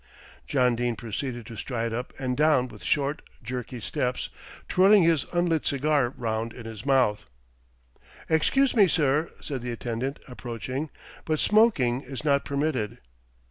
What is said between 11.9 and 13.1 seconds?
is not permitted."